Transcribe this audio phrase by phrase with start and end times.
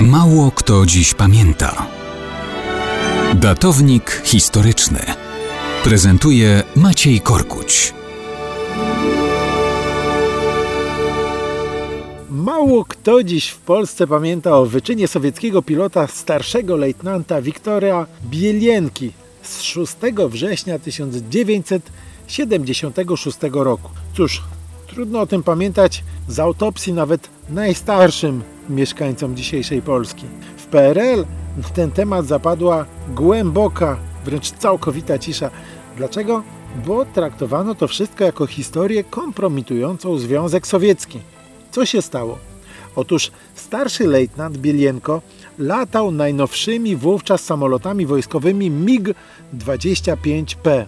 [0.00, 1.86] Mało kto dziś pamięta.
[3.34, 5.00] Datownik historyczny
[5.84, 7.94] prezentuje Maciej Korkuć.
[12.30, 19.62] Mało kto dziś w Polsce pamięta o wyczynie sowieckiego pilota starszego lejtnanta Wiktora Bielienki z
[19.62, 19.96] 6
[20.28, 23.90] września 1976 roku.
[24.16, 24.42] Cóż,
[24.86, 30.24] trudno o tym pamiętać z autopsji nawet najstarszym mieszkańcom dzisiejszej Polski.
[30.56, 31.24] W PRL
[31.62, 35.50] na ten temat zapadła głęboka, wręcz całkowita cisza.
[35.96, 36.42] Dlaczego?
[36.86, 41.18] Bo traktowano to wszystko jako historię kompromitującą Związek Sowiecki.
[41.70, 42.38] Co się stało?
[42.96, 45.22] Otóż starszy lejtnant Bielienko
[45.58, 50.84] latał najnowszymi wówczas samolotami wojskowymi MiG-25P.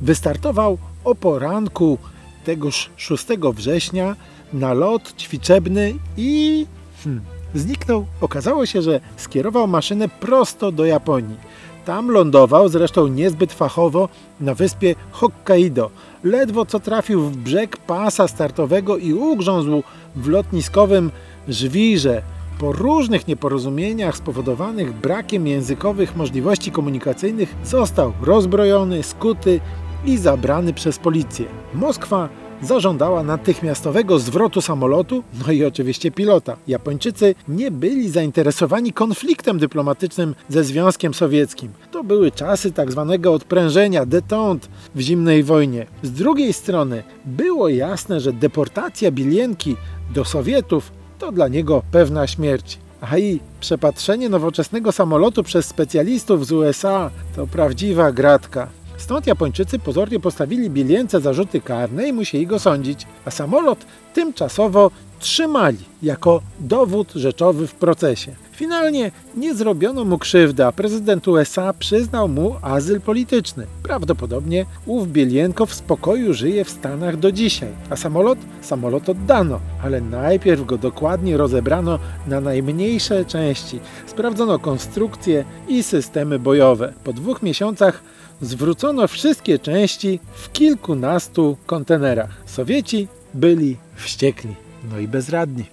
[0.00, 1.98] Wystartował o poranku
[2.44, 4.16] tegoż 6 września
[4.52, 6.66] na lot ćwiczebny i
[7.06, 7.24] hmm,
[7.54, 8.06] zniknął.
[8.20, 11.36] Okazało się, że skierował maszynę prosto do Japonii.
[11.84, 14.08] Tam lądował, zresztą niezbyt fachowo,
[14.40, 15.90] na wyspie Hokkaido.
[16.24, 19.82] Ledwo co trafił w brzeg pasa startowego i ugrzązł
[20.16, 21.10] w lotniskowym
[21.48, 22.22] żwirze.
[22.58, 29.60] Po różnych nieporozumieniach spowodowanych brakiem językowych możliwości komunikacyjnych został rozbrojony, skuty
[30.04, 31.46] i zabrany przez policję.
[31.74, 32.28] Moskwa
[32.62, 36.56] zażądała natychmiastowego zwrotu samolotu, no i oczywiście pilota.
[36.68, 41.72] Japończycy nie byli zainteresowani konfliktem dyplomatycznym ze Związkiem Sowieckim.
[41.90, 45.86] To były czasy tak zwanego odprężenia, detente w zimnej wojnie.
[46.02, 49.76] Z drugiej strony było jasne, że deportacja Bilienki
[50.14, 52.78] do Sowietów to dla niego pewna śmierć.
[53.00, 58.68] A i przepatrzenie nowoczesnego samolotu przez specjalistów z USA to prawdziwa gratka.
[58.96, 65.78] Stąd Japończycy pozornie postawili Bielience zarzuty karne i musieli go sądzić, a samolot tymczasowo trzymali
[66.02, 68.45] jako dowód rzeczowy w procesie.
[68.56, 73.66] Finalnie nie zrobiono mu krzywdy, a prezydent USA przyznał mu azyl polityczny.
[73.82, 78.38] Prawdopodobnie ów Bielienko w spokoju żyje w Stanach do dzisiaj, a samolot?
[78.62, 83.80] Samolot oddano, ale najpierw go dokładnie rozebrano na najmniejsze części.
[84.06, 86.92] Sprawdzono konstrukcje i systemy bojowe.
[87.04, 88.02] Po dwóch miesiącach
[88.40, 92.30] zwrócono wszystkie części w kilkunastu kontenerach.
[92.46, 94.54] Sowieci byli wściekli,
[94.90, 95.64] no i bezradni.